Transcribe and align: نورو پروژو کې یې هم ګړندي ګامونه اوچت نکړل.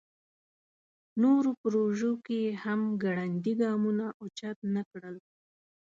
نورو 1.21 1.51
پروژو 1.61 2.13
کې 2.25 2.37
یې 2.45 2.51
هم 2.63 2.81
ګړندي 3.03 3.53
ګامونه 3.61 4.05
اوچت 4.21 4.57
نکړل. 4.75 5.15